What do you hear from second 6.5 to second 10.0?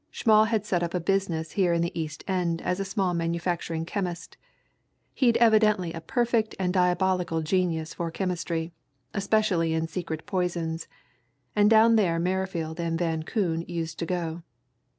and a diabolical genius for chemistry, especially in